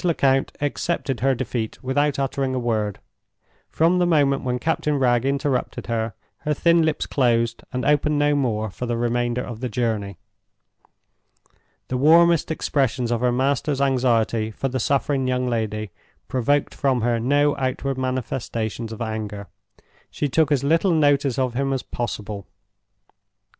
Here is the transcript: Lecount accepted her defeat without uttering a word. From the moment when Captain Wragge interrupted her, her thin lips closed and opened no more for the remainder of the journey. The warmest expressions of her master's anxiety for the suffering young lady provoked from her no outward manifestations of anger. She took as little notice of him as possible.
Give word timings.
Lecount 0.03 0.51
accepted 0.59 1.19
her 1.19 1.35
defeat 1.35 1.83
without 1.83 2.17
uttering 2.17 2.55
a 2.55 2.59
word. 2.59 2.97
From 3.69 3.99
the 3.99 4.07
moment 4.07 4.41
when 4.41 4.57
Captain 4.57 4.97
Wragge 4.97 5.25
interrupted 5.25 5.85
her, 5.85 6.13
her 6.39 6.55
thin 6.55 6.81
lips 6.81 7.05
closed 7.05 7.61
and 7.71 7.85
opened 7.85 8.17
no 8.17 8.33
more 8.33 8.71
for 8.71 8.87
the 8.87 8.97
remainder 8.97 9.43
of 9.43 9.59
the 9.59 9.69
journey. 9.69 10.17
The 11.89 11.97
warmest 11.97 12.49
expressions 12.49 13.11
of 13.11 13.21
her 13.21 13.31
master's 13.31 13.79
anxiety 13.79 14.49
for 14.49 14.69
the 14.69 14.79
suffering 14.79 15.27
young 15.27 15.47
lady 15.47 15.91
provoked 16.27 16.73
from 16.73 17.01
her 17.01 17.19
no 17.19 17.55
outward 17.57 17.99
manifestations 17.99 18.91
of 18.91 19.03
anger. 19.03 19.49
She 20.09 20.27
took 20.27 20.51
as 20.51 20.63
little 20.63 20.93
notice 20.95 21.37
of 21.37 21.53
him 21.53 21.71
as 21.73 21.83
possible. 21.83 22.47